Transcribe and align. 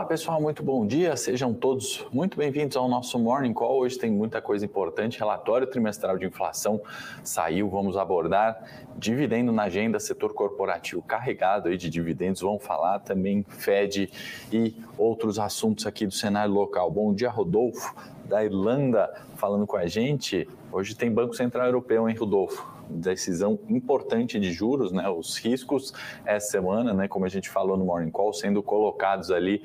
Olá 0.00 0.08
pessoal, 0.08 0.40
muito 0.40 0.62
bom 0.62 0.86
dia. 0.86 1.14
Sejam 1.18 1.52
todos 1.52 2.06
muito 2.10 2.38
bem-vindos 2.38 2.78
ao 2.78 2.88
nosso 2.88 3.18
Morning 3.18 3.52
Call. 3.52 3.80
Hoje 3.80 3.98
tem 3.98 4.10
muita 4.10 4.40
coisa 4.40 4.64
importante. 4.64 5.18
Relatório 5.18 5.66
trimestral 5.66 6.16
de 6.16 6.24
inflação 6.24 6.80
saiu. 7.22 7.68
Vamos 7.68 7.98
abordar 7.98 8.86
dividendo 8.96 9.52
na 9.52 9.64
agenda, 9.64 10.00
setor 10.00 10.32
corporativo 10.32 11.02
carregado 11.02 11.68
aí 11.68 11.76
de 11.76 11.90
dividendos. 11.90 12.40
Vamos 12.40 12.64
falar 12.64 13.00
também 13.00 13.44
Fed 13.46 14.10
e 14.50 14.74
outros 14.96 15.38
assuntos 15.38 15.86
aqui 15.86 16.06
do 16.06 16.14
cenário 16.14 16.54
local. 16.54 16.90
Bom 16.90 17.12
dia, 17.12 17.28
Rodolfo, 17.28 17.94
da 18.24 18.42
Irlanda, 18.42 19.12
falando 19.36 19.66
com 19.66 19.76
a 19.76 19.86
gente. 19.86 20.48
Hoje 20.72 20.96
tem 20.96 21.12
Banco 21.12 21.36
Central 21.36 21.66
Europeu, 21.66 22.08
hein, 22.08 22.16
Rodolfo? 22.16 22.71
Decisão 22.88 23.58
importante 23.68 24.38
de 24.38 24.52
juros, 24.52 24.92
né? 24.92 25.08
Os 25.08 25.36
riscos 25.38 25.92
essa 26.24 26.50
semana, 26.50 26.92
né? 26.92 27.08
Como 27.08 27.24
a 27.24 27.28
gente 27.28 27.48
falou 27.48 27.76
no 27.76 27.84
Morning 27.84 28.10
Call, 28.10 28.32
sendo 28.32 28.62
colocados 28.62 29.30
ali 29.30 29.62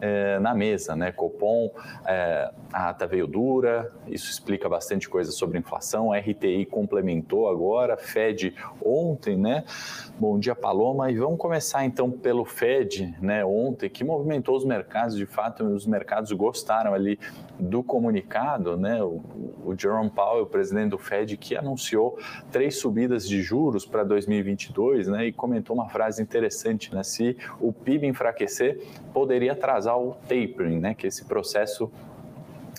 é, 0.00 0.38
na 0.38 0.54
mesa, 0.54 0.96
né? 0.96 1.12
Copom, 1.12 1.70
é, 2.06 2.50
a 2.72 2.88
ata 2.90 3.06
veio 3.06 3.26
dura, 3.26 3.92
isso 4.06 4.30
explica 4.30 4.68
bastante 4.68 5.08
coisa 5.08 5.30
sobre 5.30 5.58
inflação. 5.58 6.12
RTI 6.12 6.66
complementou 6.66 7.48
agora, 7.48 7.96
Fed 7.96 8.54
ontem, 8.84 9.36
né? 9.36 9.64
Bom 10.18 10.38
dia, 10.38 10.54
Paloma. 10.54 11.10
E 11.10 11.16
vamos 11.16 11.38
começar 11.38 11.84
então 11.84 12.10
pelo 12.10 12.44
Fed, 12.44 13.14
né? 13.20 13.44
Ontem, 13.44 13.88
que 13.88 14.04
movimentou 14.04 14.56
os 14.56 14.64
mercados, 14.64 15.16
de 15.16 15.26
fato, 15.26 15.64
os 15.64 15.86
mercados 15.86 16.32
gostaram 16.32 16.94
ali 16.94 17.18
do 17.58 17.82
comunicado, 17.82 18.76
né? 18.76 19.02
O, 19.02 19.22
o 19.64 19.74
Jerome 19.76 20.10
Powell, 20.10 20.46
presidente 20.46 20.90
do 20.90 20.98
Fed, 20.98 21.36
que 21.36 21.56
anunciou 21.56 22.18
três 22.60 22.76
subidas 22.76 23.26
de 23.26 23.40
juros 23.40 23.86
para 23.86 24.04
2022, 24.04 25.08
né? 25.08 25.28
E 25.28 25.32
comentou 25.32 25.74
uma 25.74 25.88
frase 25.88 26.22
interessante, 26.22 26.94
né? 26.94 27.02
Se 27.02 27.34
o 27.58 27.72
PIB 27.72 28.06
enfraquecer, 28.06 28.82
poderia 29.14 29.52
atrasar 29.52 29.98
o 29.98 30.12
tapering, 30.28 30.78
né? 30.78 30.92
Que 30.92 31.06
é 31.06 31.08
esse 31.08 31.24
processo 31.24 31.90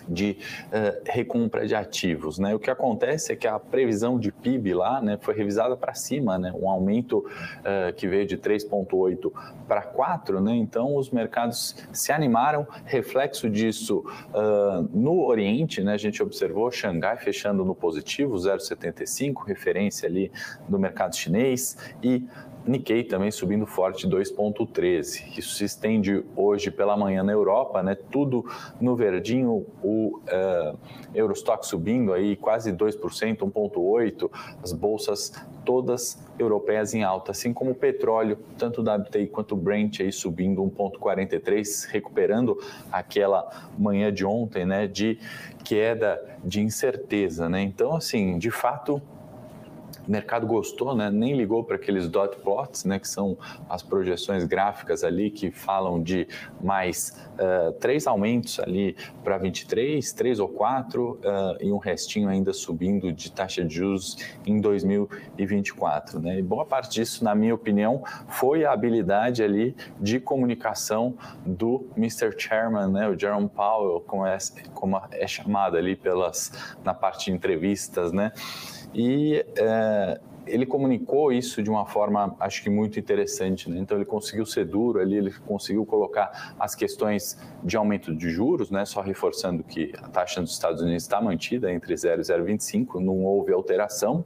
de 0.07 0.37
uh, 0.67 1.01
recompra 1.05 1.65
de 1.67 1.75
ativos. 1.75 2.39
Né? 2.39 2.53
O 2.53 2.59
que 2.59 2.69
acontece 2.69 3.33
é 3.33 3.35
que 3.35 3.47
a 3.47 3.59
previsão 3.59 4.19
de 4.19 4.31
PIB 4.31 4.73
lá 4.73 5.01
né, 5.01 5.17
foi 5.21 5.33
revisada 5.33 5.75
para 5.75 5.93
cima, 5.93 6.37
né? 6.37 6.51
um 6.55 6.69
aumento 6.69 7.19
uh, 7.19 7.93
que 7.95 8.07
veio 8.07 8.25
de 8.25 8.37
3,8 8.37 9.31
para 9.67 9.81
4, 9.81 10.41
né? 10.41 10.55
então 10.55 10.95
os 10.95 11.09
mercados 11.09 11.75
se 11.91 12.11
animaram, 12.11 12.67
reflexo 12.85 13.49
disso 13.49 14.03
uh, 14.33 14.87
no 14.93 15.25
Oriente, 15.25 15.81
né? 15.81 15.93
a 15.93 15.97
gente 15.97 16.21
observou 16.21 16.71
Xangai 16.71 17.17
fechando 17.17 17.63
no 17.63 17.75
positivo, 17.75 18.35
0,75, 18.35 19.45
referência 19.45 20.07
ali 20.07 20.31
do 20.67 20.77
mercado 20.77 21.15
chinês, 21.15 21.77
e 22.03 22.23
Nikkei 22.65 23.03
também 23.03 23.31
subindo 23.31 23.65
forte 23.65 24.07
2,13. 24.07 25.37
Isso 25.37 25.55
se 25.55 25.65
estende 25.65 26.23
hoje 26.35 26.69
pela 26.69 26.95
manhã 26.95 27.23
na 27.23 27.31
Europa, 27.31 27.81
né? 27.81 27.95
Tudo 27.95 28.45
no 28.79 28.95
verdinho, 28.95 29.65
o 29.81 30.19
uh, 30.19 30.77
Eurostock 31.13 31.65
subindo 31.65 32.13
aí 32.13 32.35
quase 32.35 32.71
2%, 32.71 33.37
1,8%, 33.39 34.29
as 34.61 34.71
bolsas 34.71 35.33
todas 35.65 36.23
europeias 36.37 36.93
em 36.93 37.03
alta, 37.03 37.31
assim 37.31 37.53
como 37.53 37.71
o 37.71 37.75
petróleo, 37.75 38.37
tanto 38.57 38.81
o 38.81 38.83
WTI 38.83 39.27
quanto 39.27 39.53
o 39.53 39.57
Brent 39.57 39.99
aí 39.99 40.11
subindo 40.11 40.61
1,43, 40.61 41.87
recuperando 41.89 42.57
aquela 42.91 43.49
manhã 43.77 44.11
de 44.13 44.25
ontem, 44.25 44.65
né? 44.65 44.87
De 44.87 45.19
queda 45.63 46.21
de 46.43 46.61
incerteza, 46.61 47.49
né? 47.49 47.61
Então, 47.61 47.95
assim, 47.95 48.37
de 48.37 48.51
fato 48.51 49.01
o 50.07 50.11
mercado 50.11 50.47
gostou, 50.47 50.95
né? 50.95 51.09
nem 51.09 51.35
ligou 51.35 51.63
para 51.63 51.75
aqueles 51.75 52.07
dot 52.07 52.37
plots, 52.37 52.85
né? 52.85 52.99
que 52.99 53.07
são 53.07 53.37
as 53.69 53.81
projeções 53.81 54.45
gráficas 54.45 55.03
ali 55.03 55.29
que 55.29 55.51
falam 55.51 56.01
de 56.01 56.27
mais 56.61 57.17
uh, 57.33 57.71
três 57.73 58.07
aumentos 58.07 58.59
ali 58.59 58.95
para 59.23 59.37
23, 59.37 60.11
três 60.13 60.39
ou 60.39 60.47
quatro, 60.47 61.19
uh, 61.23 61.63
e 61.63 61.71
um 61.71 61.77
restinho 61.77 62.29
ainda 62.29 62.53
subindo 62.53 63.11
de 63.11 63.31
taxa 63.31 63.63
de 63.63 63.75
juros 63.75 64.17
em 64.45 64.59
2024. 64.59 66.19
Né? 66.19 66.39
E 66.39 66.41
boa 66.41 66.65
parte 66.65 66.91
disso, 66.91 67.23
na 67.23 67.35
minha 67.35 67.53
opinião, 67.53 68.03
foi 68.27 68.65
a 68.65 68.71
habilidade 68.71 69.43
ali 69.43 69.75
de 69.99 70.19
comunicação 70.19 71.15
do 71.45 71.87
Mr. 71.95 72.33
Chairman, 72.37 72.87
né? 72.91 73.07
o 73.07 73.17
Jerome 73.17 73.49
Powell, 73.49 74.01
como 74.01 74.25
é, 74.25 74.37
como 74.73 75.01
é 75.11 75.27
chamado 75.27 75.77
ali 75.77 75.95
pelas, 75.95 76.51
na 76.83 76.93
parte 76.93 77.25
de 77.25 77.31
entrevistas, 77.31 78.11
né? 78.11 78.31
E 78.93 79.45
é, 79.55 80.19
ele 80.45 80.65
comunicou 80.65 81.31
isso 81.31 81.61
de 81.61 81.69
uma 81.69 81.85
forma, 81.85 82.35
acho 82.39 82.63
que 82.63 82.69
muito 82.69 82.99
interessante. 82.99 83.69
Né? 83.69 83.79
Então, 83.79 83.97
ele 83.97 84.05
conseguiu 84.05 84.45
ser 84.45 84.65
duro 84.65 84.99
ali, 84.99 85.17
ele 85.17 85.31
conseguiu 85.45 85.85
colocar 85.85 86.55
as 86.59 86.75
questões 86.75 87.39
de 87.63 87.77
aumento 87.77 88.13
de 88.15 88.29
juros, 88.29 88.71
né? 88.71 88.85
só 88.85 89.01
reforçando 89.01 89.63
que 89.63 89.93
a 90.01 90.07
taxa 90.07 90.41
dos 90.41 90.51
Estados 90.51 90.81
Unidos 90.81 91.03
está 91.03 91.21
mantida 91.21 91.71
entre 91.71 91.95
0 91.95 92.21
e 92.21 92.23
0,25, 92.23 92.99
não 92.99 93.23
houve 93.23 93.53
alteração. 93.53 94.25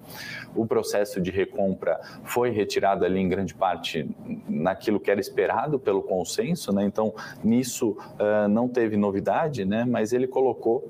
O 0.55 0.65
processo 0.65 1.19
de 1.21 1.31
recompra 1.31 1.99
foi 2.23 2.49
retirado 2.49 3.05
ali 3.05 3.19
em 3.19 3.27
grande 3.27 3.53
parte 3.53 4.09
naquilo 4.47 4.99
que 4.99 5.11
era 5.11 5.19
esperado 5.19 5.79
pelo 5.79 6.01
consenso, 6.01 6.71
né? 6.73 6.83
então 6.85 7.13
nisso 7.43 7.91
uh, 7.91 8.47
não 8.47 8.67
teve 8.67 8.97
novidade, 8.97 9.65
né? 9.65 9.85
mas 9.85 10.13
ele 10.13 10.27
colocou 10.27 10.89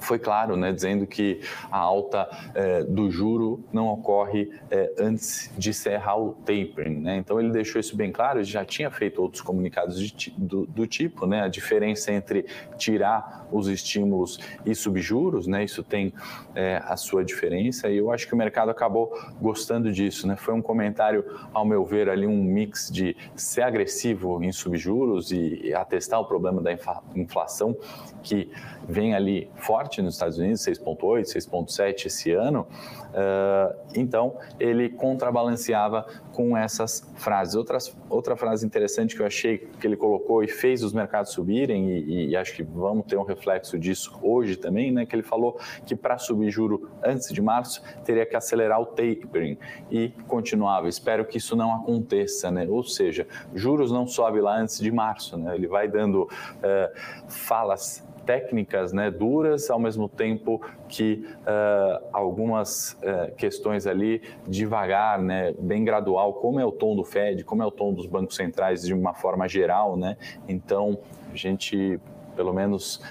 foi 0.00 0.18
claro, 0.18 0.56
né, 0.56 0.72
dizendo 0.72 1.06
que 1.06 1.40
a 1.70 1.78
alta 1.78 2.28
é, 2.54 2.82
do 2.84 3.10
juro 3.10 3.62
não 3.72 3.88
ocorre 3.88 4.50
é, 4.70 4.92
antes 4.98 5.52
de 5.56 5.70
encerrar 5.70 6.16
o 6.16 6.32
tapering. 6.32 7.00
Né? 7.00 7.16
Então 7.16 7.38
ele 7.38 7.50
deixou 7.50 7.80
isso 7.80 7.96
bem 7.96 8.10
claro, 8.10 8.42
já 8.42 8.64
tinha 8.64 8.90
feito 8.90 9.20
outros 9.20 9.42
comunicados 9.42 10.00
de, 10.00 10.30
do, 10.36 10.66
do, 10.66 10.86
tipo, 10.86 11.26
né? 11.26 11.42
a 11.42 11.48
diferença 11.48 12.12
entre 12.12 12.46
tirar 12.78 13.46
os 13.52 13.68
estímulos 13.68 14.38
e 14.64 14.74
subjuros, 14.74 15.46
né? 15.46 15.64
isso 15.64 15.82
tem 15.82 16.12
é, 16.54 16.82
a 16.84 16.96
sua 16.96 17.24
diferença 17.24 17.88
e 17.88 17.98
eu 17.98 18.10
acho 18.10 18.26
que 18.26 18.34
o 18.34 18.36
mercado 18.36 18.70
acabou 18.70 19.12
gostando 19.40 19.92
disso. 19.92 20.26
Né? 20.26 20.36
Foi 20.36 20.54
um 20.54 20.62
comentário, 20.62 21.24
ao 21.52 21.64
meu 21.64 21.84
ver, 21.84 22.08
ali 22.08 22.26
um 22.26 22.42
mix 22.42 22.90
de 22.90 23.16
ser 23.34 23.62
agressivo 23.62 24.42
em 24.42 24.52
subjuros 24.52 25.30
e, 25.30 25.60
e 25.64 25.74
atestar 25.74 26.20
o 26.20 26.24
problema 26.24 26.62
da 26.62 26.70
inflação 27.14 27.76
que 28.22 28.50
vem 28.88 29.14
ali 29.14 29.50
forte 29.56 29.89
nos 29.98 30.14
Estados 30.14 30.38
Unidos, 30.38 30.60
6,8, 30.62 31.24
6,7 31.24 32.06
esse 32.06 32.32
ano, 32.32 32.66
uh, 33.10 33.74
então 33.94 34.36
ele 34.58 34.88
contrabalanceava 34.88 36.06
com 36.32 36.56
essas 36.56 37.06
frases. 37.16 37.54
Outras, 37.54 37.96
outra 38.08 38.36
frase 38.36 38.64
interessante 38.64 39.16
que 39.16 39.22
eu 39.22 39.26
achei 39.26 39.58
que 39.58 39.86
ele 39.86 39.96
colocou 39.96 40.42
e 40.42 40.48
fez 40.48 40.82
os 40.82 40.92
mercados 40.92 41.32
subirem, 41.32 41.90
e, 41.90 42.28
e 42.28 42.36
acho 42.36 42.54
que 42.54 42.62
vamos 42.62 43.06
ter 43.06 43.16
um 43.16 43.24
reflexo 43.24 43.78
disso 43.78 44.18
hoje 44.22 44.56
também, 44.56 44.90
né, 44.90 45.04
que 45.04 45.14
ele 45.14 45.22
falou 45.22 45.58
que 45.84 45.96
para 45.96 46.18
subir 46.18 46.50
juro 46.50 46.90
antes 47.02 47.32
de 47.32 47.42
março 47.42 47.82
teria 48.04 48.26
que 48.26 48.36
acelerar 48.36 48.80
o 48.80 48.86
tapering 48.86 49.58
e 49.90 50.10
continuava. 50.26 50.88
Espero 50.88 51.24
que 51.24 51.38
isso 51.38 51.56
não 51.56 51.74
aconteça, 51.74 52.50
né? 52.50 52.66
ou 52.68 52.82
seja, 52.82 53.26
juros 53.54 53.90
não 53.90 54.06
sobe 54.06 54.40
lá 54.40 54.56
antes 54.58 54.78
de 54.78 54.90
março, 54.90 55.36
né? 55.36 55.54
ele 55.54 55.66
vai 55.66 55.88
dando 55.88 56.22
uh, 56.22 57.28
falas 57.28 58.06
técnicas 58.30 58.92
né, 58.92 59.10
duras, 59.10 59.68
ao 59.70 59.78
mesmo 59.80 60.08
tempo 60.08 60.62
que 60.88 61.26
uh, 61.40 62.06
algumas 62.12 62.92
uh, 63.02 63.34
questões 63.34 63.88
ali 63.88 64.22
devagar, 64.46 65.20
né, 65.20 65.52
bem 65.58 65.84
gradual, 65.84 66.34
como 66.34 66.60
é 66.60 66.64
o 66.64 66.70
tom 66.70 66.94
do 66.94 67.02
Fed, 67.02 67.42
como 67.42 67.60
é 67.60 67.66
o 67.66 67.72
tom 67.72 67.92
dos 67.92 68.06
bancos 68.06 68.36
centrais 68.36 68.82
de 68.82 68.94
uma 68.94 69.14
forma 69.14 69.48
geral. 69.48 69.96
Né? 69.96 70.16
Então, 70.48 70.96
a 71.32 71.36
gente, 71.36 71.98
pelo 72.36 72.54
menos 72.54 73.02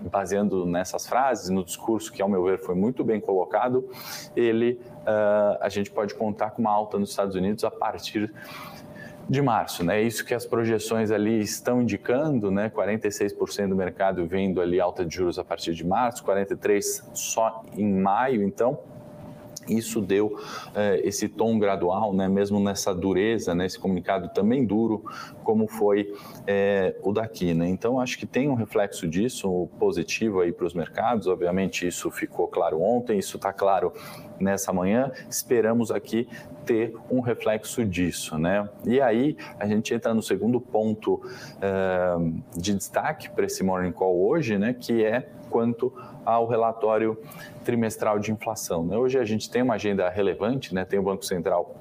baseando 0.00 0.64
nessas 0.64 1.04
frases, 1.04 1.50
no 1.50 1.64
discurso 1.64 2.12
que, 2.12 2.22
ao 2.22 2.28
meu 2.28 2.44
ver, 2.44 2.60
foi 2.60 2.76
muito 2.76 3.02
bem 3.02 3.20
colocado, 3.20 3.88
ele, 4.36 4.80
uh, 5.00 5.58
a 5.60 5.68
gente 5.68 5.90
pode 5.90 6.14
contar 6.14 6.50
com 6.50 6.62
uma 6.62 6.70
alta 6.70 6.96
nos 6.96 7.10
Estados 7.10 7.34
Unidos 7.34 7.64
a 7.64 7.72
partir 7.72 8.32
de 9.28 9.40
março, 9.40 9.84
né? 9.84 10.02
Isso 10.02 10.24
que 10.24 10.34
as 10.34 10.46
projeções 10.46 11.10
ali 11.10 11.40
estão 11.40 11.82
indicando, 11.82 12.50
né? 12.50 12.70
46% 12.70 13.68
do 13.68 13.76
mercado 13.76 14.26
vendo 14.26 14.60
ali 14.60 14.80
alta 14.80 15.04
de 15.04 15.14
juros 15.14 15.38
a 15.38 15.44
partir 15.44 15.74
de 15.74 15.86
março, 15.86 16.22
43 16.24 17.10
só 17.14 17.62
em 17.76 17.92
maio, 17.92 18.42
então 18.42 18.78
isso 19.68 20.00
deu 20.00 20.38
eh, 20.74 21.00
esse 21.04 21.28
tom 21.28 21.58
gradual, 21.58 22.12
né, 22.12 22.28
mesmo 22.28 22.60
nessa 22.60 22.94
dureza, 22.94 23.54
né, 23.54 23.66
esse 23.66 23.78
comunicado 23.78 24.28
também 24.34 24.64
duro, 24.64 25.04
como 25.42 25.66
foi 25.66 26.12
eh, 26.46 26.96
o 27.02 27.12
daqui. 27.12 27.54
Né? 27.54 27.68
Então, 27.68 28.00
acho 28.00 28.18
que 28.18 28.26
tem 28.26 28.48
um 28.48 28.54
reflexo 28.54 29.06
disso 29.06 29.68
positivo 29.78 30.40
aí 30.40 30.52
para 30.52 30.66
os 30.66 30.74
mercados. 30.74 31.26
Obviamente, 31.26 31.86
isso 31.86 32.10
ficou 32.10 32.48
claro 32.48 32.80
ontem, 32.80 33.18
isso 33.18 33.36
está 33.36 33.52
claro 33.52 33.92
nessa 34.38 34.72
manhã. 34.72 35.12
Esperamos 35.28 35.90
aqui 35.90 36.28
ter 36.64 36.94
um 37.10 37.20
reflexo 37.20 37.84
disso. 37.84 38.38
Né? 38.38 38.68
E 38.86 39.00
aí, 39.00 39.36
a 39.58 39.66
gente 39.66 39.92
entra 39.94 40.14
no 40.14 40.22
segundo 40.22 40.60
ponto 40.60 41.20
eh, 41.60 42.16
de 42.56 42.74
destaque 42.74 43.30
para 43.30 43.46
esse 43.46 43.62
Morning 43.62 43.92
Call 43.92 44.26
hoje, 44.26 44.58
né, 44.58 44.74
que 44.74 45.04
é 45.04 45.28
quanto 45.54 45.92
ao 46.26 46.48
relatório 46.48 47.16
trimestral 47.64 48.18
de 48.18 48.32
inflação. 48.32 48.84
Né? 48.84 48.98
Hoje 48.98 49.20
a 49.20 49.24
gente 49.24 49.48
tem 49.48 49.62
uma 49.62 49.74
agenda 49.74 50.08
relevante, 50.08 50.74
né? 50.74 50.84
tem 50.84 50.98
o 50.98 51.02
Banco 51.04 51.24
Central 51.24 51.76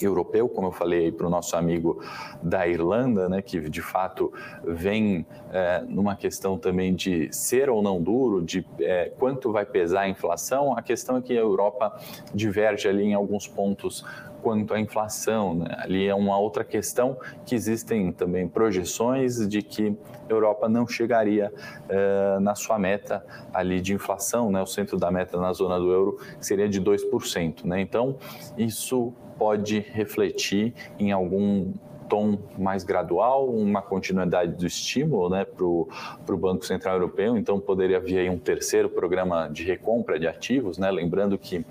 europeu, 0.00 0.48
como 0.48 0.68
eu 0.68 0.72
falei 0.72 1.12
para 1.12 1.26
o 1.26 1.30
nosso 1.30 1.54
amigo 1.54 2.00
da 2.42 2.66
Irlanda, 2.66 3.28
né, 3.28 3.42
que 3.42 3.68
de 3.68 3.82
fato 3.82 4.32
vem 4.62 5.26
é, 5.50 5.82
numa 5.88 6.14
questão 6.14 6.56
também 6.56 6.94
de 6.94 7.28
ser 7.34 7.68
ou 7.68 7.82
não 7.82 8.00
duro, 8.00 8.40
de 8.40 8.64
é, 8.78 9.10
quanto 9.18 9.50
vai 9.50 9.66
pesar 9.66 10.02
a 10.02 10.08
inflação. 10.08 10.76
A 10.78 10.82
questão 10.82 11.16
é 11.16 11.20
que 11.20 11.36
a 11.36 11.40
Europa 11.40 11.98
diverge 12.32 12.88
ali 12.88 13.04
em 13.04 13.14
alguns 13.14 13.48
pontos 13.48 14.04
quanto 14.42 14.74
à 14.74 14.80
inflação. 14.80 15.54
Né? 15.54 15.66
Ali 15.78 16.06
é 16.06 16.14
uma 16.14 16.38
outra 16.38 16.64
questão 16.64 17.16
que 17.44 17.54
existem 17.54 18.12
também 18.12 18.48
projeções 18.48 19.48
de 19.48 19.62
que 19.62 19.96
a 20.28 20.32
Europa 20.32 20.68
não 20.68 20.86
chegaria 20.86 21.52
uh, 21.52 22.40
na 22.40 22.54
sua 22.54 22.78
meta 22.78 23.24
ali 23.52 23.80
de 23.80 23.94
inflação, 23.94 24.50
né? 24.50 24.60
o 24.60 24.66
centro 24.66 24.96
da 24.96 25.10
meta 25.10 25.38
na 25.38 25.52
zona 25.52 25.78
do 25.78 25.90
euro 25.90 26.18
seria 26.40 26.68
de 26.68 26.80
2%. 26.80 27.64
Né? 27.64 27.80
Então, 27.80 28.16
isso 28.56 29.12
pode 29.38 29.78
refletir 29.78 30.74
em 30.98 31.12
algum 31.12 31.72
tom 32.08 32.38
mais 32.58 32.84
gradual, 32.84 33.48
uma 33.48 33.82
continuidade 33.82 34.52
do 34.52 34.66
estímulo 34.66 35.28
né, 35.28 35.44
para 35.44 35.64
o 35.64 36.38
Banco 36.38 36.64
Central 36.64 36.94
Europeu, 36.94 37.36
então 37.36 37.60
poderia 37.60 38.00
vir 38.00 38.18
aí 38.18 38.30
um 38.30 38.38
terceiro 38.38 38.88
programa 38.88 39.48
de 39.48 39.64
recompra 39.64 40.18
de 40.18 40.26
ativos, 40.26 40.78
né, 40.78 40.90
lembrando 40.90 41.38
que 41.38 41.64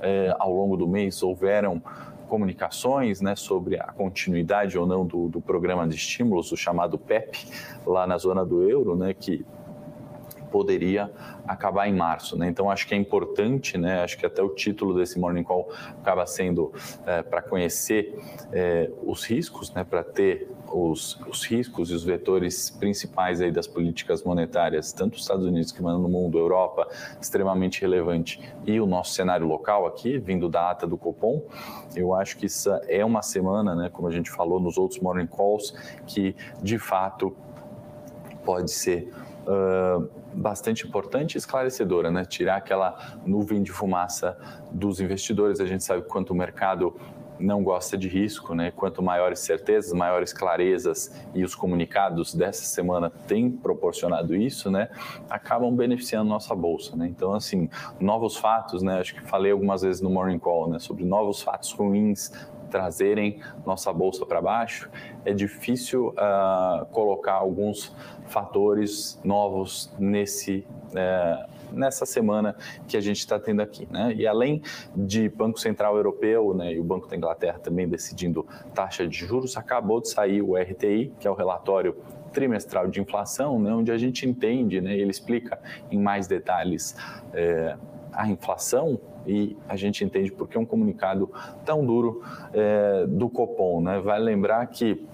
eh, 0.00 0.34
ao 0.38 0.52
longo 0.54 0.76
do 0.76 0.86
mês 0.86 1.22
houveram 1.22 1.82
comunicações 2.28 3.20
né, 3.20 3.34
sobre 3.34 3.76
a 3.76 3.86
continuidade 3.86 4.78
ou 4.78 4.86
não 4.86 5.04
do, 5.04 5.28
do 5.28 5.40
programa 5.40 5.86
de 5.88 5.96
estímulos, 5.96 6.52
o 6.52 6.56
chamado 6.56 6.96
PEP, 6.96 7.44
lá 7.84 8.06
na 8.06 8.16
zona 8.16 8.44
do 8.44 8.62
euro, 8.62 8.94
né, 8.94 9.12
que 9.12 9.44
poderia 10.50 11.10
acabar 11.46 11.88
em 11.88 11.94
março. 11.94 12.36
Né? 12.36 12.48
Então, 12.48 12.70
acho 12.70 12.86
que 12.86 12.94
é 12.94 12.96
importante, 12.96 13.78
né? 13.78 14.02
acho 14.02 14.18
que 14.18 14.26
até 14.26 14.42
o 14.42 14.50
título 14.50 14.94
desse 14.94 15.18
Morning 15.18 15.42
Call 15.42 15.70
acaba 16.00 16.26
sendo 16.26 16.72
é, 17.06 17.22
para 17.22 17.42
conhecer 17.42 18.18
é, 18.52 18.90
os 19.02 19.24
riscos, 19.24 19.72
né? 19.72 19.84
para 19.84 20.02
ter 20.02 20.48
os, 20.72 21.18
os, 21.26 21.44
riscos 21.44 21.90
e 21.90 21.94
os 21.94 22.04
vetores 22.04 22.70
principais 22.70 23.40
aí 23.40 23.50
das 23.50 23.66
políticas 23.66 24.22
monetárias, 24.22 24.92
tanto 24.92 25.14
os 25.14 25.22
Estados 25.22 25.44
Unidos 25.44 25.72
que 25.72 25.82
mandam 25.82 26.02
no 26.02 26.08
mundo, 26.08 26.38
Europa, 26.38 26.88
extremamente 27.20 27.80
relevante, 27.80 28.40
e 28.64 28.80
o 28.80 28.86
nosso 28.86 29.14
cenário 29.14 29.46
local 29.46 29.86
aqui, 29.86 30.18
vindo 30.18 30.48
da 30.48 30.70
ata 30.70 30.86
do 30.86 30.96
Copom, 30.96 31.42
eu 31.96 32.14
acho 32.14 32.36
que 32.36 32.46
isso 32.46 32.70
é 32.88 33.04
uma 33.04 33.22
semana, 33.22 33.74
né, 33.74 33.90
como 33.92 34.06
a 34.06 34.12
gente 34.12 34.30
falou 34.30 34.60
nos 34.60 34.78
outros 34.78 35.00
Morning 35.00 35.26
Calls, 35.26 35.74
que 36.06 36.36
de 36.62 36.78
fato 36.78 37.36
pode 38.44 38.70
ser 38.70 39.12
uh, 39.46 40.08
bastante 40.34 40.86
importante 40.86 41.34
e 41.34 41.38
esclarecedora, 41.38 42.10
né? 42.10 42.24
Tirar 42.24 42.56
aquela 42.56 43.18
nuvem 43.24 43.62
de 43.62 43.72
fumaça 43.72 44.36
dos 44.70 45.00
investidores. 45.00 45.60
A 45.60 45.66
gente 45.66 45.84
sabe 45.84 46.02
quanto 46.02 46.30
o 46.30 46.34
mercado 46.34 46.94
não 47.40 47.62
gosta 47.62 47.96
de 47.96 48.06
risco, 48.06 48.54
né? 48.54 48.70
Quanto 48.70 49.02
maiores 49.02 49.40
certezas, 49.40 49.92
maiores 49.92 50.32
clarezas 50.32 51.14
e 51.34 51.42
os 51.42 51.54
comunicados 51.54 52.34
dessa 52.34 52.64
semana 52.64 53.10
têm 53.26 53.50
proporcionado 53.50 54.36
isso, 54.36 54.70
né? 54.70 54.88
Acabam 55.28 55.74
beneficiando 55.74 56.28
nossa 56.28 56.54
bolsa, 56.54 56.94
né? 56.94 57.08
Então, 57.08 57.32
assim, 57.32 57.68
novos 57.98 58.36
fatos, 58.36 58.82
né? 58.82 59.00
Acho 59.00 59.14
que 59.14 59.22
falei 59.22 59.52
algumas 59.52 59.82
vezes 59.82 60.02
no 60.02 60.10
Morning 60.10 60.38
Call, 60.38 60.68
né? 60.68 60.78
Sobre 60.78 61.04
novos 61.04 61.42
fatos 61.42 61.72
ruins 61.72 62.30
trazerem 62.70 63.40
nossa 63.66 63.92
bolsa 63.92 64.24
para 64.24 64.40
baixo, 64.40 64.90
é 65.24 65.32
difícil 65.32 66.08
uh, 66.08 66.86
colocar 66.86 67.34
alguns 67.34 67.94
fatores 68.26 69.20
novos 69.24 69.92
nesse. 69.98 70.66
Uh, 70.90 71.60
nessa 71.72 72.04
semana 72.04 72.56
que 72.88 72.96
a 72.96 73.00
gente 73.00 73.18
está 73.18 73.38
tendo 73.38 73.60
aqui. 73.62 73.86
Né? 73.90 74.12
E 74.16 74.26
além 74.26 74.62
de 74.94 75.28
Banco 75.28 75.58
Central 75.60 75.96
Europeu 75.96 76.54
né, 76.54 76.74
e 76.74 76.80
o 76.80 76.84
Banco 76.84 77.06
da 77.06 77.16
Inglaterra 77.16 77.58
também 77.58 77.88
decidindo 77.88 78.46
taxa 78.74 79.06
de 79.06 79.16
juros, 79.16 79.56
acabou 79.56 80.00
de 80.00 80.08
sair 80.08 80.42
o 80.42 80.56
RTI, 80.56 81.12
que 81.18 81.26
é 81.26 81.30
o 81.30 81.34
relatório 81.34 81.96
trimestral 82.32 82.86
de 82.86 83.00
inflação, 83.00 83.58
né, 83.58 83.72
onde 83.72 83.90
a 83.90 83.98
gente 83.98 84.26
entende, 84.26 84.80
né, 84.80 84.96
ele 84.96 85.10
explica 85.10 85.58
em 85.90 85.98
mais 85.98 86.26
detalhes 86.26 86.96
é, 87.32 87.76
a 88.12 88.28
inflação 88.28 88.98
e 89.26 89.56
a 89.68 89.76
gente 89.76 90.04
entende 90.04 90.32
por 90.32 90.48
que 90.48 90.58
um 90.58 90.64
comunicado 90.64 91.30
tão 91.64 91.84
duro 91.84 92.22
é, 92.52 93.06
do 93.06 93.28
Copom. 93.28 93.80
Né? 93.80 94.00
Vale 94.00 94.24
lembrar 94.24 94.66
que 94.66 95.06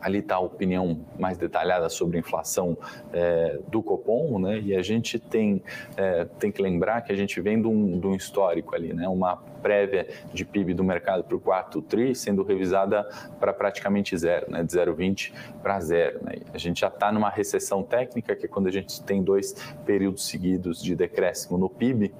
ali 0.00 0.18
está 0.18 0.36
a 0.36 0.40
opinião 0.40 1.00
mais 1.18 1.38
detalhada 1.38 1.88
sobre 1.88 2.16
a 2.16 2.20
inflação 2.20 2.76
é, 3.12 3.58
do 3.68 3.82
Copom, 3.82 4.38
né? 4.38 4.60
E 4.60 4.74
a 4.74 4.82
gente 4.82 5.18
tem, 5.18 5.62
é, 5.96 6.24
tem 6.38 6.50
que 6.50 6.60
lembrar 6.60 7.02
que 7.02 7.12
a 7.12 7.16
gente 7.16 7.40
vem 7.40 7.60
de 7.60 7.68
um, 7.68 7.98
de 7.98 8.06
um 8.06 8.14
histórico 8.14 8.74
ali, 8.74 8.92
né? 8.92 9.08
Uma 9.08 9.36
prévia 9.58 10.06
de 10.32 10.44
PIB 10.44 10.72
do 10.74 10.84
mercado 10.84 11.24
para 11.24 11.36
o 11.36 11.40
quarto 11.40 11.82
TRI 11.82 12.14
sendo 12.14 12.42
revisada 12.42 13.08
para 13.40 13.52
praticamente 13.52 14.16
zero, 14.16 14.50
né? 14.50 14.62
De 14.62 14.72
0,20 14.72 15.32
para 15.62 15.80
zero. 15.80 16.20
Né? 16.22 16.36
A 16.52 16.58
gente 16.58 16.80
já 16.80 16.88
está 16.88 17.12
numa 17.12 17.28
recessão 17.28 17.82
técnica, 17.82 18.34
que 18.36 18.46
é 18.46 18.48
quando 18.48 18.68
a 18.68 18.72
gente 18.72 19.02
tem 19.02 19.22
dois 19.22 19.54
períodos 19.84 20.26
seguidos 20.26 20.82
de 20.82 20.94
decréscimo 20.94 21.58
no 21.58 21.68
PIB, 21.68 22.12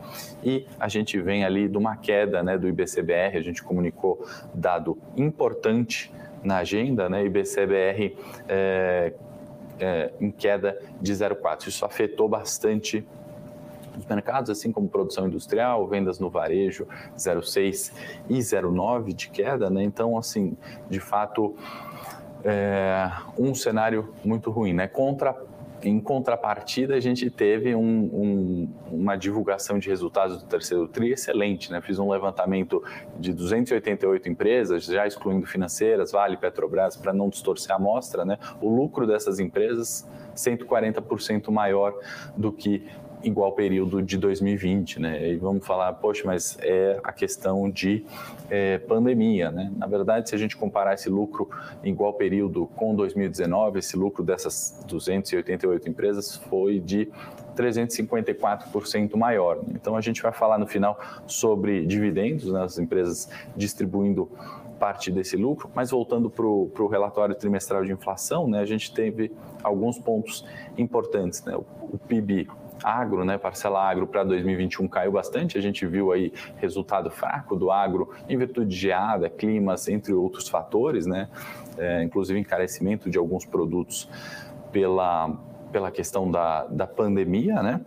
e 0.42 0.66
a 0.78 0.88
gente 0.88 1.20
vem 1.20 1.44
ali 1.44 1.68
de 1.68 1.76
uma 1.76 1.96
queda 1.96 2.42
né, 2.42 2.58
do 2.58 2.68
IBCBR, 2.68 3.36
a 3.36 3.42
gente 3.42 3.62
comunicou 3.62 4.26
dado 4.54 4.98
importante 5.16 6.12
na 6.42 6.58
agenda, 6.58 7.08
né, 7.08 7.24
IBCBR 7.24 8.16
é, 8.48 9.12
é, 9.80 10.12
em 10.20 10.30
queda 10.30 10.78
de 11.00 11.12
0,4. 11.12 11.68
Isso 11.68 11.84
afetou 11.84 12.28
bastante 12.28 13.06
os 13.98 14.06
mercados, 14.06 14.48
assim 14.50 14.70
como 14.70 14.88
produção 14.88 15.26
industrial, 15.26 15.86
vendas 15.86 16.18
no 16.18 16.30
varejo 16.30 16.86
0,6 17.16 17.92
e 18.28 18.38
0,9 18.38 19.12
de 19.12 19.28
queda, 19.28 19.68
né? 19.68 19.82
Então, 19.82 20.16
assim, 20.16 20.56
de 20.88 21.00
fato, 21.00 21.56
é 22.44 23.10
um 23.36 23.54
cenário 23.54 24.14
muito 24.24 24.50
ruim, 24.50 24.72
né? 24.72 24.86
Contra 24.86 25.36
em 25.82 26.00
contrapartida, 26.00 26.94
a 26.94 27.00
gente 27.00 27.30
teve 27.30 27.74
um, 27.74 27.82
um, 27.82 28.68
uma 28.90 29.16
divulgação 29.16 29.78
de 29.78 29.88
resultados 29.88 30.42
do 30.42 30.48
terceiro 30.48 30.88
TRI 30.88 31.12
excelente. 31.12 31.70
Né? 31.70 31.80
Fiz 31.80 31.98
um 31.98 32.10
levantamento 32.10 32.82
de 33.18 33.32
288 33.32 34.28
empresas, 34.28 34.84
já 34.84 35.06
excluindo 35.06 35.46
financeiras, 35.46 36.12
Vale, 36.12 36.36
Petrobras, 36.36 36.96
para 36.96 37.12
não 37.12 37.28
distorcer 37.28 37.72
a 37.72 37.76
amostra. 37.76 38.24
Né? 38.24 38.38
O 38.60 38.68
lucro 38.68 39.06
dessas 39.06 39.38
empresas 39.38 40.08
140% 40.34 41.50
maior 41.50 41.94
do 42.36 42.52
que 42.52 42.86
igual 43.22 43.52
período 43.52 44.02
de 44.02 44.16
2020, 44.16 45.00
né? 45.00 45.32
E 45.32 45.36
vamos 45.36 45.66
falar, 45.66 45.92
poxa, 45.94 46.22
mas 46.24 46.56
é 46.60 47.00
a 47.02 47.12
questão 47.12 47.70
de 47.70 48.04
é, 48.50 48.78
pandemia, 48.78 49.50
né? 49.50 49.72
Na 49.76 49.86
verdade, 49.86 50.28
se 50.28 50.34
a 50.34 50.38
gente 50.38 50.56
comparar 50.56 50.94
esse 50.94 51.08
lucro 51.08 51.48
igual 51.82 52.14
período 52.14 52.66
com 52.76 52.94
2019, 52.94 53.78
esse 53.78 53.96
lucro 53.96 54.22
dessas 54.22 54.82
288 54.86 55.88
empresas 55.88 56.36
foi 56.36 56.78
de 56.78 57.08
354% 57.56 59.16
maior. 59.16 59.58
Então, 59.74 59.96
a 59.96 60.00
gente 60.00 60.22
vai 60.22 60.32
falar 60.32 60.58
no 60.58 60.66
final 60.66 60.98
sobre 61.26 61.84
dividendos, 61.84 62.52
né? 62.52 62.62
as 62.62 62.78
empresas 62.78 63.28
distribuindo 63.56 64.30
parte 64.78 65.10
desse 65.10 65.36
lucro, 65.36 65.68
mas 65.74 65.90
voltando 65.90 66.30
para 66.30 66.46
o 66.46 66.86
relatório 66.86 67.34
trimestral 67.34 67.84
de 67.84 67.92
inflação, 67.92 68.48
né, 68.48 68.60
a 68.60 68.64
gente 68.64 68.94
teve 68.94 69.32
alguns 69.62 69.98
pontos 69.98 70.46
importantes. 70.76 71.42
Né? 71.44 71.56
O, 71.56 71.64
o 71.94 71.98
PIB 71.98 72.48
agro, 72.82 73.24
né, 73.24 73.38
parcela 73.38 73.88
agro 73.88 74.06
para 74.06 74.24
2021 74.24 74.88
caiu 74.88 75.12
bastante, 75.12 75.58
a 75.58 75.60
gente 75.60 75.86
viu 75.86 76.12
aí 76.12 76.32
resultado 76.56 77.10
fraco 77.10 77.56
do 77.56 77.70
agro 77.70 78.10
em 78.28 78.36
virtude 78.36 78.70
de 78.70 78.76
geada, 78.76 79.28
climas, 79.28 79.88
entre 79.88 80.12
outros 80.12 80.48
fatores, 80.48 81.06
né, 81.06 81.28
é, 81.76 82.02
inclusive 82.02 82.38
encarecimento 82.38 83.10
de 83.10 83.18
alguns 83.18 83.44
produtos 83.44 84.08
pela, 84.72 85.30
pela 85.72 85.90
questão 85.90 86.30
da, 86.30 86.64
da 86.66 86.86
pandemia, 86.86 87.62
né, 87.62 87.80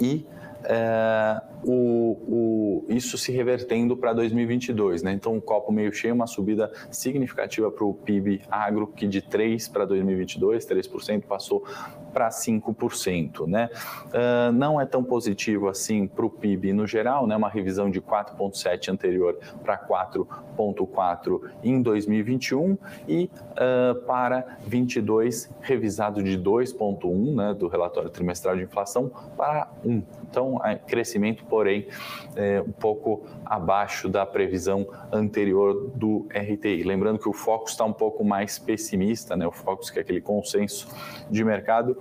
e 0.00 0.26
é, 0.64 1.40
o, 1.64 2.16
o, 2.26 2.84
isso 2.88 3.16
se 3.16 3.32
revertendo 3.32 3.96
para 3.96 4.12
2022. 4.12 5.02
Né? 5.02 5.12
Então, 5.12 5.34
um 5.34 5.40
copo 5.40 5.72
meio 5.72 5.92
cheio, 5.92 6.14
uma 6.14 6.26
subida 6.26 6.70
significativa 6.90 7.70
para 7.70 7.84
o 7.84 7.94
PIB 7.94 8.42
agro, 8.50 8.86
que 8.86 9.06
de 9.06 9.22
3% 9.22 9.70
para 9.72 9.84
2022, 9.84 10.66
3% 10.66 11.22
passou 11.22 11.64
para 12.12 12.28
5%. 12.28 13.46
Né? 13.46 13.68
Uh, 14.06 14.52
não 14.52 14.80
é 14.80 14.86
tão 14.86 15.02
positivo 15.02 15.68
assim 15.68 16.06
para 16.06 16.24
o 16.24 16.30
PIB 16.30 16.72
no 16.72 16.86
geral, 16.86 17.26
né? 17.26 17.36
uma 17.36 17.48
revisão 17.48 17.90
de 17.90 18.00
4,7% 18.00 18.92
anterior 18.92 19.38
para 19.62 19.78
4,4% 19.78 21.40
em 21.62 21.80
2021 21.82 22.76
e 23.06 23.30
uh, 23.52 23.94
para 24.06 24.58
22 24.66 25.50
revisado 25.60 26.22
de 26.22 26.38
2,1% 26.38 27.34
né, 27.34 27.54
do 27.54 27.68
relatório 27.68 28.10
trimestral 28.10 28.56
de 28.56 28.62
inflação 28.62 29.10
para 29.36 29.68
1%. 29.84 30.02
Então, 30.30 30.60
é 30.64 30.76
crescimento 30.76 31.44
porém 31.46 31.88
é, 32.36 32.60
um 32.60 32.72
pouco 32.72 33.26
abaixo 33.44 34.08
da 34.08 34.26
previsão 34.26 34.86
anterior 35.10 35.90
do 35.94 36.26
RTI. 36.30 36.82
Lembrando 36.82 37.18
que 37.18 37.28
o 37.28 37.32
Focus 37.32 37.72
está 37.72 37.84
um 37.84 37.92
pouco 37.92 38.22
mais 38.22 38.58
pessimista, 38.58 39.36
né? 39.36 39.46
o 39.46 39.52
Focus 39.52 39.90
que 39.90 39.98
é 39.98 40.02
aquele 40.02 40.20
consenso 40.20 40.88
de 41.30 41.42
mercado, 41.44 41.96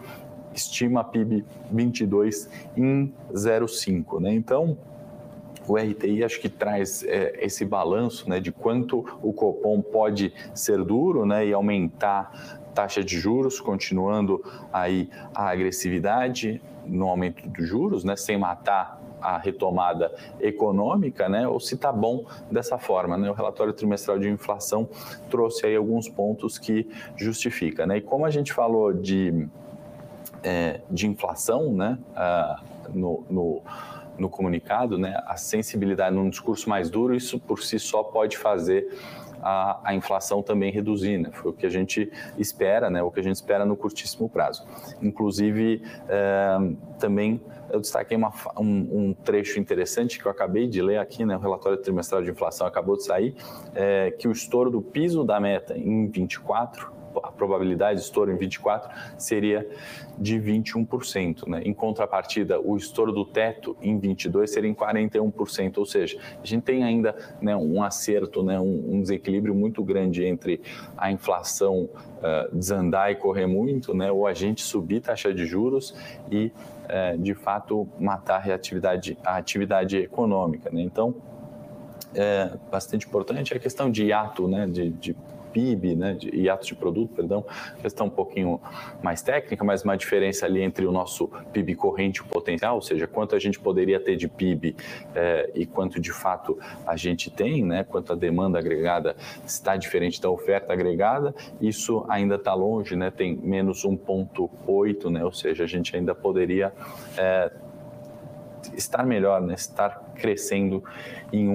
estima 0.57 1.03
PIB 1.03 1.45
22 1.71 2.49
em 2.75 3.13
0,5. 3.31 4.19
Né? 4.19 4.33
Então, 4.33 4.77
o 5.67 5.77
RTI 5.77 6.23
acho 6.23 6.39
que 6.39 6.49
traz 6.49 7.03
é, 7.03 7.37
esse 7.41 7.65
balanço 7.65 8.29
né, 8.29 8.39
de 8.39 8.51
quanto 8.51 9.05
o 9.21 9.33
Copom 9.33 9.81
pode 9.81 10.33
ser 10.53 10.83
duro 10.83 11.25
né, 11.25 11.45
e 11.45 11.53
aumentar 11.53 12.59
taxa 12.73 13.03
de 13.03 13.19
juros, 13.19 13.59
continuando 13.59 14.43
aí 14.71 15.09
a 15.33 15.49
agressividade 15.49 16.61
no 16.85 17.07
aumento 17.07 17.47
dos 17.49 17.67
juros, 17.67 18.03
né, 18.03 18.15
sem 18.15 18.37
matar 18.37 19.01
a 19.19 19.37
retomada 19.37 20.13
econômica, 20.39 21.27
né, 21.27 21.47
ou 21.47 21.59
se 21.59 21.75
está 21.75 21.91
bom 21.91 22.25
dessa 22.51 22.77
forma. 22.77 23.17
Né? 23.17 23.29
O 23.29 23.33
relatório 23.33 23.73
trimestral 23.73 24.19
de 24.19 24.29
inflação 24.29 24.87
trouxe 25.29 25.65
aí 25.65 25.75
alguns 25.75 26.07
pontos 26.07 26.57
que 26.57 26.87
justifica. 27.15 27.85
Né? 27.85 27.97
E 27.97 28.01
como 28.01 28.25
a 28.25 28.29
gente 28.29 28.53
falou 28.53 28.93
de, 28.93 29.47
é, 30.43 30.81
de 30.89 31.07
inflação 31.07 31.73
né, 31.73 31.97
no, 32.93 33.23
no 33.29 33.61
no 34.17 34.29
comunicado, 34.29 34.97
né, 34.97 35.21
a 35.25 35.37
sensibilidade 35.37 36.15
num 36.15 36.29
discurso 36.29 36.69
mais 36.69 36.89
duro, 36.89 37.15
isso 37.15 37.39
por 37.39 37.61
si 37.61 37.79
só 37.79 38.03
pode 38.03 38.37
fazer 38.37 38.87
a, 39.41 39.79
a, 39.83 39.95
inflação 39.95 40.41
também 40.41 40.71
reduzir, 40.71 41.17
né? 41.19 41.29
Foi 41.31 41.51
o 41.51 41.53
que 41.53 41.65
a 41.65 41.69
gente 41.69 42.11
espera, 42.39 42.89
né? 42.89 43.03
O 43.03 43.11
que 43.11 43.19
a 43.19 43.23
gente 43.23 43.35
espera 43.35 43.65
no 43.65 43.77
curtíssimo 43.77 44.27
prazo. 44.27 44.65
Inclusive, 44.99 45.83
é, 46.09 46.57
também 46.97 47.39
eu 47.69 47.79
destaquei 47.79 48.17
uma, 48.17 48.33
um, 48.57 49.09
um, 49.09 49.13
trecho 49.13 49.59
interessante 49.59 50.19
que 50.19 50.25
eu 50.25 50.31
acabei 50.31 50.67
de 50.67 50.81
ler 50.81 50.97
aqui, 50.97 51.23
né? 51.23 51.37
O 51.37 51.39
relatório 51.39 51.77
trimestral 51.77 52.23
de 52.23 52.31
inflação 52.31 52.65
acabou 52.65 52.97
de 52.97 53.03
sair, 53.03 53.35
é, 53.75 54.11
que 54.11 54.27
o 54.27 54.31
estouro 54.31 54.71
do 54.71 54.81
piso 54.81 55.23
da 55.23 55.39
meta 55.39 55.77
em 55.77 56.07
24 56.07 56.96
a 57.23 57.31
probabilidade 57.31 57.99
de 57.99 58.05
estouro 58.05 58.31
em 58.31 58.37
24 58.37 58.89
seria 59.17 59.67
de 60.17 60.39
21%. 60.39 61.47
Né? 61.47 61.61
Em 61.63 61.73
contrapartida, 61.73 62.59
o 62.59 62.75
estouro 62.75 63.11
do 63.11 63.25
teto 63.25 63.77
em 63.81 63.99
22 63.99 64.51
seria 64.51 64.69
em 64.69 64.73
41%, 64.73 65.77
ou 65.77 65.85
seja, 65.85 66.17
a 66.41 66.45
gente 66.45 66.63
tem 66.63 66.83
ainda 66.83 67.15
né, 67.41 67.55
um 67.55 67.83
acerto, 67.83 68.43
né, 68.43 68.59
um, 68.59 68.95
um, 68.95 69.01
desequilíbrio 69.01 69.53
muito 69.53 69.83
grande 69.83 70.25
entre 70.25 70.61
a 70.97 71.11
inflação 71.11 71.89
uh, 72.17 72.55
desandar 72.55 73.11
e 73.11 73.15
correr 73.15 73.45
muito, 73.45 73.93
né, 73.93 74.11
ou 74.11 74.25
a 74.25 74.33
gente 74.33 74.61
subir 74.61 75.01
taxa 75.01 75.33
de 75.33 75.45
juros 75.45 75.95
e, 76.31 76.51
uh, 76.85 77.17
de 77.17 77.33
fato, 77.33 77.87
matar 77.99 78.49
a 78.49 78.55
atividade, 78.55 79.17
a 79.23 79.37
atividade 79.37 79.97
econômica. 79.97 80.69
Né? 80.71 80.81
Então, 80.81 81.15
é 82.15 82.51
bastante 82.71 83.05
importante 83.05 83.53
a 83.53 83.59
questão 83.59 83.91
de 83.91 84.05
hiato, 84.05 84.47
né, 84.47 84.65
de, 84.65 84.89
de 84.89 85.15
PIB, 85.51 85.95
né, 85.95 86.13
de, 86.13 86.29
e 86.33 86.49
atos 86.49 86.67
de 86.67 86.75
produto, 86.75 87.13
perdão, 87.15 87.45
questão 87.81 88.07
um 88.07 88.09
pouquinho 88.09 88.59
mais 89.01 89.21
técnica, 89.21 89.63
mas 89.63 89.83
uma 89.83 89.95
diferença 89.95 90.45
ali 90.45 90.61
entre 90.61 90.85
o 90.85 90.91
nosso 90.91 91.27
PIB 91.51 91.75
corrente 91.75 92.17
e 92.17 92.21
o 92.21 92.25
potencial, 92.25 92.75
ou 92.75 92.81
seja, 92.81 93.07
quanto 93.07 93.35
a 93.35 93.39
gente 93.39 93.59
poderia 93.59 93.99
ter 93.99 94.15
de 94.15 94.27
PIB 94.27 94.75
é, 95.15 95.49
e 95.55 95.65
quanto 95.65 95.99
de 95.99 96.11
fato 96.11 96.57
a 96.85 96.95
gente 96.95 97.29
tem, 97.29 97.63
né, 97.63 97.83
quanto 97.83 98.13
a 98.13 98.15
demanda 98.15 98.59
agregada 98.59 99.15
está 99.45 99.75
diferente 99.75 100.21
da 100.21 100.29
oferta 100.29 100.73
agregada, 100.73 101.33
isso 101.59 102.05
ainda 102.07 102.35
está 102.35 102.53
longe, 102.53 102.95
né, 102.95 103.11
tem 103.11 103.35
menos 103.35 103.85
1,8, 103.85 105.09
né, 105.09 105.23
ou 105.23 105.31
seja, 105.31 105.63
a 105.63 105.67
gente 105.67 105.95
ainda 105.95 106.13
poderia 106.13 106.73
é, 107.17 107.51
estar 108.75 109.05
melhor, 109.05 109.41
né, 109.41 109.53
estar 109.53 110.11
crescendo 110.15 110.83
em 111.31 111.47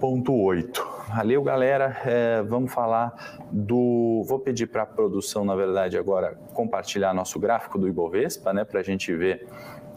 1,8. 0.00 0.93
Valeu, 1.14 1.44
galera. 1.44 1.96
É, 2.04 2.42
vamos 2.42 2.72
falar 2.72 3.38
do. 3.48 4.24
Vou 4.26 4.40
pedir 4.40 4.66
para 4.66 4.82
a 4.82 4.86
produção, 4.86 5.44
na 5.44 5.54
verdade, 5.54 5.96
agora 5.96 6.36
compartilhar 6.52 7.14
nosso 7.14 7.38
gráfico 7.38 7.78
do 7.78 7.86
Ibovespa, 7.86 8.52
né, 8.52 8.64
para 8.64 8.80
a 8.80 8.82
gente 8.82 9.14
ver 9.14 9.46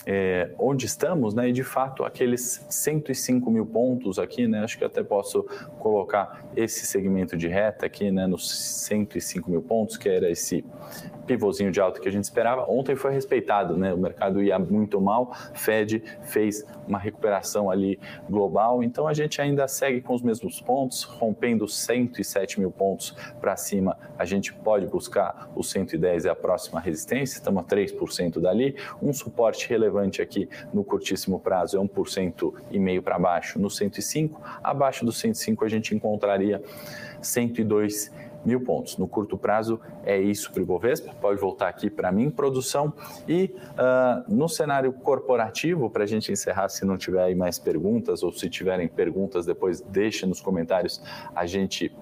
é, 0.05 0.51
onde 0.59 0.86
estamos, 0.86 1.33
né? 1.33 1.50
E 1.50 1.51
de 1.51 1.63
fato, 1.63 2.03
aqueles 2.03 2.63
105 2.69 3.50
mil 3.50 3.65
pontos 3.65 4.19
aqui, 4.19 4.47
né? 4.47 4.63
Acho 4.63 4.77
que 4.77 4.86
até 4.86 5.01
posso 5.01 5.41
colocar 5.79 6.45
esse 6.55 6.86
segmento 6.86 7.36
de 7.36 7.47
reta 7.47 7.88
aqui, 7.88 8.12
né? 8.12 8.27
Nos 8.27 8.55
105 8.86 9.50
mil 9.50 9.63
pontos, 9.63 9.97
que 9.97 10.07
era 10.07 10.29
esse 10.29 10.63
pivôzinho 11.27 11.72
de 11.72 11.79
alta 11.79 12.00
que 12.00 12.07
a 12.07 12.12
gente 12.12 12.24
esperava. 12.24 12.65
Ontem 12.67 12.96
foi 12.96 13.12
respeitado, 13.12 13.77
né? 13.77 13.93
O 13.93 13.98
mercado 13.98 14.41
ia 14.41 14.57
muito 14.57 15.00
mal, 15.00 15.36
Fed 15.53 16.01
fez 16.24 16.65
uma 16.88 16.98
recuperação 16.98 17.69
ali 17.69 18.00
global, 18.29 18.81
então 18.81 19.07
a 19.07 19.13
gente 19.13 19.41
ainda 19.41 19.67
segue 19.67 20.01
com 20.01 20.15
os 20.15 20.22
mesmos 20.22 20.62
pontos, 20.62 21.03
rompendo 21.03 21.67
107 21.67 22.60
mil 22.60 22.72
pontos 22.72 23.13
para 23.41 23.55
cima, 23.57 23.98
a 24.17 24.24
gente 24.24 24.53
pode 24.53 24.88
buscar 24.88 25.51
o 25.53 25.63
110 25.63 26.25
é 26.25 26.29
a 26.29 26.36
próxima 26.36 26.79
resistência, 26.79 27.38
estamos 27.38 27.63
a 27.63 27.67
3% 27.67 28.39
dali, 28.39 28.75
um 29.01 29.12
suporte 29.12 29.69
relevante 29.69 30.22
aqui 30.22 30.50
no 30.74 30.84
curtíssimo 30.84 31.39
prazo 31.39 31.77
é 31.77 31.81
1% 31.81 32.53
e 32.72 32.79
meio 32.79 33.03
para 33.03 33.19
baixo. 33.19 33.60
No 33.60 33.69
105, 33.69 34.41
abaixo 34.63 35.05
do 35.05 35.12
105 35.12 35.65
a 35.65 35.69
gente 35.69 35.93
encontraria 35.93 36.62
102 37.22 38.12
mil 38.48 38.62
pontos. 38.62 38.98
No 38.98 39.08
curto 39.08 39.38
prazo 39.38 39.80
é 40.06 40.18
isso 40.18 40.51
para 40.51 40.62
o 40.62 40.63
Ibovespa, 40.63 41.13
pode 41.20 41.39
voltar 41.39 41.68
aqui 41.68 41.89
para 41.89 42.12
mim, 42.12 42.32
produção. 42.32 42.94
E 43.27 43.54
uh, 43.74 44.34
no 44.34 44.48
cenário 44.48 44.94
corporativo, 44.94 45.89
para 45.89 46.06
a 46.06 46.08
gente 46.08 46.32
encerrar, 46.32 46.70
se 46.70 46.86
não 46.86 46.98
tiver 46.98 47.22
aí 47.22 47.36
mais 47.36 47.60
perguntas, 47.60 48.24
ou 48.24 48.32
se 48.32 48.50
tiverem 48.50 48.88
perguntas, 48.88 49.46
depois 49.46 49.82
deixe 49.82 50.25
nos 50.25 50.39
comentários, 50.39 51.01
a 51.36 51.46
gente 51.46 51.94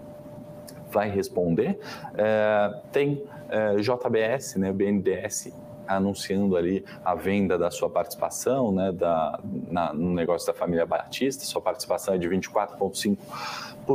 vai 0.91 1.09
responder. 1.09 1.79
Uh, 2.13 2.79
tem 2.91 3.13
uh, 3.15 3.29
eh, 3.49 3.75
JBS, 3.77 4.55
né, 4.55 4.71
BNDES 4.71 5.51
anunciando 5.87 6.55
ali 6.55 6.83
a 7.03 7.15
venda 7.15 7.57
da 7.57 7.71
sua 7.71 7.89
participação, 7.89 8.71
né, 8.71 8.91
da, 8.91 9.39
na, 9.69 9.93
no 9.93 10.13
negócio 10.13 10.47
da 10.47 10.53
família 10.53 10.85
Batista, 10.85 11.43
sua 11.43 11.61
participação 11.61 12.13
é 12.13 12.17
de 12.17 12.27
24,5 12.27 13.17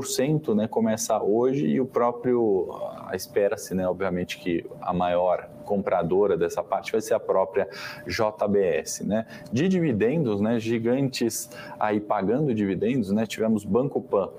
cento, 0.04 0.54
né, 0.54 0.68
começa 0.68 1.20
hoje 1.20 1.66
e 1.66 1.80
o 1.80 1.86
próprio 1.86 2.68
espera-se, 3.12 3.74
né, 3.74 3.88
obviamente 3.88 4.38
que 4.38 4.64
a 4.80 4.92
maior 4.92 5.48
compradora 5.64 6.36
dessa 6.36 6.62
parte 6.62 6.92
vai 6.92 7.00
ser 7.00 7.14
a 7.14 7.20
própria 7.20 7.68
JBS, 8.06 9.00
né? 9.00 9.24
De 9.52 9.68
dividendos, 9.68 10.40
né, 10.40 10.58
gigantes 10.58 11.48
aí 11.78 12.00
pagando 12.00 12.52
dividendos, 12.52 13.12
né? 13.12 13.24
Tivemos 13.24 13.64
Banco 13.64 14.00
Pan, 14.00 14.30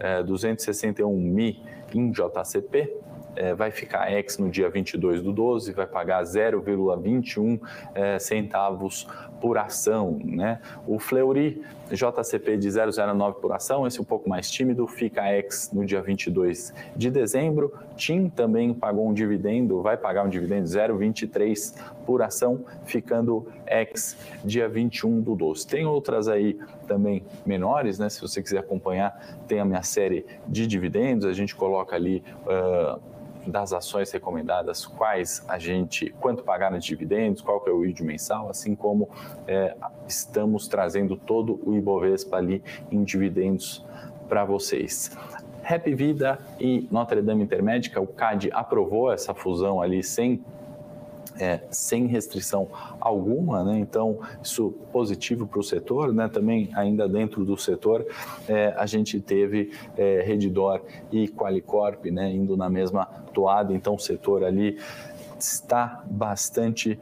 é, 0.00 0.20
261 0.22 1.16
mil 1.16 1.56
em 1.94 2.10
JCP, 2.10 2.92
é, 3.36 3.54
vai 3.54 3.70
ficar 3.70 4.12
ex 4.12 4.38
no 4.38 4.50
dia 4.50 4.68
22 4.68 5.22
do 5.22 5.32
12, 5.32 5.72
vai 5.72 5.86
pagar 5.86 6.22
0,21 6.22 7.60
é, 7.94 8.18
centavos 8.18 9.06
por 9.40 9.56
ação. 9.58 10.18
Né? 10.22 10.60
O 10.86 10.98
Fleury 10.98 11.62
JCP 11.90 12.56
de 12.56 12.68
0,09 12.68 13.34
por 13.34 13.52
ação, 13.52 13.86
esse 13.86 14.00
um 14.00 14.04
pouco 14.04 14.28
mais 14.28 14.50
tímido, 14.50 14.86
fica 14.86 15.32
ex 15.32 15.70
no 15.72 15.84
dia 15.84 16.00
22 16.00 16.72
de 16.94 17.10
dezembro. 17.10 17.72
TIM 17.96 18.28
também 18.28 18.72
pagou 18.72 19.08
um 19.08 19.12
dividendo, 19.12 19.82
vai 19.82 19.96
pagar 19.96 20.24
um 20.24 20.28
dividendo 20.28 20.64
0,23 20.64 21.74
por 22.06 22.22
ação, 22.22 22.64
ficando 22.84 23.46
ex 23.66 24.16
dia 24.44 24.68
21 24.68 25.20
do 25.20 25.34
12. 25.34 25.66
Tem 25.66 25.86
outras 25.86 26.28
aí 26.28 26.58
também 26.86 27.24
menores, 27.44 27.98
né? 27.98 28.08
Se 28.08 28.20
você 28.20 28.42
quiser 28.42 28.58
acompanhar, 28.58 29.38
tem 29.48 29.58
a 29.58 29.64
minha 29.64 29.82
série 29.82 30.24
de 30.46 30.66
dividendos, 30.66 31.26
a 31.26 31.32
gente 31.32 31.54
coloca 31.54 31.96
ali. 31.96 32.22
Uh, 32.44 33.19
das 33.46 33.72
ações 33.72 34.10
recomendadas, 34.10 34.86
quais 34.86 35.44
a 35.48 35.58
gente, 35.58 36.10
quanto 36.20 36.42
pagar 36.42 36.70
nos 36.70 36.84
dividendos, 36.84 37.42
qual 37.42 37.60
que 37.60 37.70
é 37.70 37.72
o 37.72 37.84
yield 37.84 38.02
mensal, 38.02 38.48
assim 38.48 38.74
como 38.74 39.08
é, 39.46 39.76
estamos 40.06 40.68
trazendo 40.68 41.16
todo 41.16 41.60
o 41.64 41.74
Ibovespa 41.74 42.36
ali 42.36 42.62
em 42.90 43.02
dividendos 43.02 43.84
para 44.28 44.44
vocês. 44.44 45.16
Happy 45.64 45.94
Vida 45.94 46.38
e 46.58 46.88
Notre 46.90 47.22
Dame 47.22 47.42
Intermédica, 47.42 48.00
o 48.00 48.06
CAD 48.06 48.50
aprovou 48.52 49.12
essa 49.12 49.34
fusão 49.34 49.80
ali 49.80 50.02
sem 50.02 50.42
é, 51.40 51.60
sem 51.70 52.06
restrição 52.06 52.68
alguma, 53.00 53.64
né? 53.64 53.78
então 53.78 54.20
isso 54.42 54.70
positivo 54.92 55.46
para 55.46 55.58
o 55.58 55.62
setor, 55.62 56.12
né? 56.12 56.28
também 56.28 56.70
ainda 56.74 57.08
dentro 57.08 57.44
do 57.44 57.56
setor 57.56 58.06
é, 58.46 58.74
a 58.76 58.86
gente 58.86 59.18
teve 59.20 59.72
é, 59.96 60.24
e 61.10 61.28
Qualicorp 61.28 62.04
né? 62.06 62.30
indo 62.30 62.56
na 62.56 62.68
mesma 62.68 63.06
toada, 63.32 63.72
então 63.72 63.94
o 63.94 63.98
setor 63.98 64.44
ali 64.44 64.78
está 65.38 66.04
bastante 66.06 66.98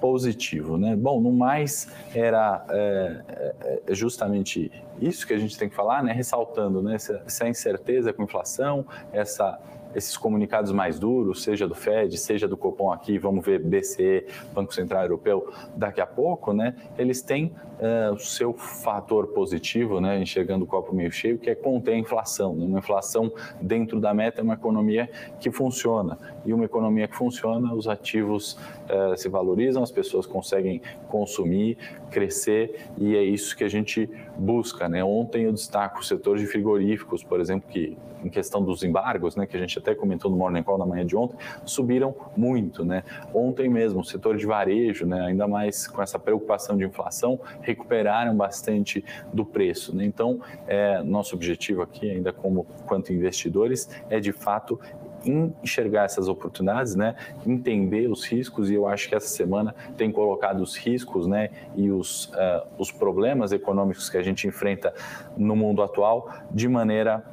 positivo, 0.00 0.76
né? 0.76 0.94
Bom, 0.94 1.20
no 1.20 1.32
mais 1.32 1.88
era 2.14 2.64
é, 2.68 3.22
é, 3.28 3.82
é, 3.86 3.94
justamente 3.94 4.70
isso 5.00 5.26
que 5.26 5.32
a 5.32 5.38
gente 5.38 5.56
tem 5.56 5.68
que 5.68 5.74
falar, 5.74 6.02
né? 6.02 6.12
Ressaltando, 6.12 6.82
né? 6.82 6.96
Essa, 6.96 7.22
essa 7.26 7.48
incerteza 7.48 8.12
com 8.12 8.22
inflação, 8.22 8.84
essa 9.12 9.58
esses 9.96 10.16
comunicados 10.16 10.72
mais 10.72 10.98
duros, 10.98 11.42
seja 11.42 11.66
do 11.66 11.74
Fed, 11.74 12.16
seja 12.18 12.46
do 12.46 12.56
Copom 12.56 12.92
aqui, 12.92 13.18
vamos 13.18 13.44
ver 13.44 13.58
BCE, 13.58 14.26
Banco 14.52 14.74
Central 14.74 15.04
Europeu, 15.04 15.50
daqui 15.74 16.00
a 16.00 16.06
pouco, 16.06 16.52
né, 16.52 16.76
eles 16.98 17.22
têm 17.22 17.54
uh, 17.80 18.12
o 18.12 18.18
seu 18.18 18.52
fator 18.52 19.28
positivo, 19.28 20.00
né, 20.00 20.20
enxergando 20.20 20.64
o 20.64 20.68
copo 20.68 20.94
meio 20.94 21.10
cheio, 21.10 21.38
que 21.38 21.48
é 21.48 21.54
conter 21.54 21.92
a 21.92 21.98
inflação. 21.98 22.54
Né? 22.54 22.66
Uma 22.66 22.78
inflação 22.78 23.32
dentro 23.60 24.00
da 24.00 24.12
meta 24.12 24.40
é 24.40 24.44
uma 24.44 24.54
economia 24.54 25.08
que 25.40 25.50
funciona. 25.50 26.18
E 26.44 26.52
uma 26.52 26.64
economia 26.64 27.08
que 27.08 27.16
funciona, 27.16 27.74
os 27.74 27.88
ativos 27.88 28.54
uh, 28.54 29.16
se 29.16 29.28
valorizam, 29.28 29.82
as 29.82 29.90
pessoas 29.90 30.26
conseguem 30.26 30.80
consumir, 31.08 31.78
crescer, 32.10 32.86
e 32.98 33.16
é 33.16 33.22
isso 33.22 33.56
que 33.56 33.64
a 33.64 33.68
gente 33.68 34.08
busca. 34.36 34.88
Né? 34.88 35.02
Ontem 35.02 35.44
eu 35.44 35.52
destaco 35.52 36.00
o 36.00 36.04
setor 36.04 36.38
de 36.38 36.46
frigoríficos, 36.46 37.22
por 37.22 37.40
exemplo, 37.40 37.68
que 37.70 37.96
em 38.26 38.28
questão 38.28 38.62
dos 38.62 38.82
embargos, 38.82 39.36
né, 39.36 39.46
que 39.46 39.56
a 39.56 39.60
gente 39.60 39.78
até 39.78 39.94
comentou 39.94 40.30
no 40.30 40.36
Morning 40.36 40.62
Call 40.62 40.78
na 40.78 40.86
manhã 40.86 41.06
de 41.06 41.16
ontem, 41.16 41.36
subiram 41.64 42.14
muito. 42.36 42.84
Né? 42.84 43.02
Ontem 43.32 43.68
mesmo, 43.68 44.00
o 44.00 44.04
setor 44.04 44.36
de 44.36 44.44
varejo, 44.44 45.06
né, 45.06 45.20
ainda 45.20 45.46
mais 45.46 45.86
com 45.86 46.02
essa 46.02 46.18
preocupação 46.18 46.76
de 46.76 46.84
inflação, 46.84 47.40
recuperaram 47.60 48.36
bastante 48.36 49.04
do 49.32 49.44
preço. 49.44 49.94
Né? 49.94 50.04
Então, 50.04 50.40
é, 50.66 51.02
nosso 51.02 51.34
objetivo 51.34 51.82
aqui, 51.82 52.10
ainda 52.10 52.32
como 52.32 52.66
quanto 52.86 53.12
investidores, 53.12 53.88
é 54.10 54.18
de 54.20 54.32
fato 54.32 54.78
enxergar 55.24 56.04
essas 56.04 56.28
oportunidades, 56.28 56.94
né, 56.94 57.16
entender 57.46 58.08
os 58.08 58.24
riscos 58.24 58.70
e 58.70 58.74
eu 58.74 58.86
acho 58.86 59.08
que 59.08 59.14
essa 59.14 59.28
semana 59.28 59.74
tem 59.96 60.10
colocado 60.10 60.60
os 60.60 60.76
riscos, 60.76 61.26
né, 61.26 61.50
e 61.74 61.90
os, 61.90 62.26
uh, 62.26 62.66
os 62.78 62.90
problemas 62.90 63.52
econômicos 63.52 64.08
que 64.08 64.16
a 64.16 64.22
gente 64.22 64.46
enfrenta 64.46 64.94
no 65.36 65.56
mundo 65.56 65.82
atual 65.82 66.30
de 66.50 66.68
maneira 66.68 67.24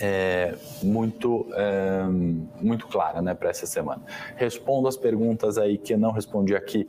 é, 0.00 0.54
muito, 0.82 1.46
é, 1.52 2.04
muito 2.60 2.86
clara 2.86 3.20
né, 3.20 3.34
para 3.34 3.50
essa 3.50 3.66
semana. 3.66 4.02
Respondo 4.36 4.86
as 4.86 4.96
perguntas 4.96 5.58
aí 5.58 5.76
que 5.76 5.96
não 5.96 6.12
respondi 6.12 6.54
aqui 6.54 6.86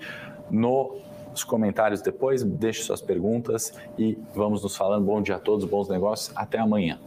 nos 0.50 1.44
comentários 1.44 2.02
depois, 2.02 2.44
deixe 2.44 2.84
suas 2.84 3.02
perguntas 3.02 3.74
e 3.98 4.18
vamos 4.34 4.62
nos 4.62 4.76
falando. 4.76 5.06
Bom 5.06 5.22
dia 5.22 5.38
a 5.38 5.40
todos, 5.40 5.66
bons 5.66 5.90
negócios, 5.90 6.36
até 6.36 6.60
amanhã. 6.60 7.00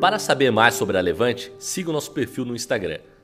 Para 0.00 0.18
saber 0.18 0.52
mais 0.52 0.74
sobre 0.74 0.98
a 0.98 1.00
Levante, 1.00 1.52
siga 1.58 1.90
o 1.90 1.92
nosso 1.92 2.12
perfil 2.12 2.44
no 2.44 2.54
Instagram 2.54 2.98